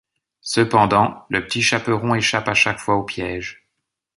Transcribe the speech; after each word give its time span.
Cependant, 0.55 1.27
le 1.29 1.45
Petit 1.45 1.61
Chaperon 1.61 2.15
échappe 2.15 2.47
à 2.47 2.55
chaque 2.55 2.79
fois 2.79 2.95
aux 2.95 3.03
pièges. 3.03 3.67